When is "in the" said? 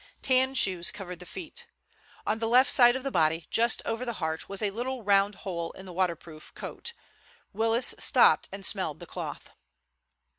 5.73-5.93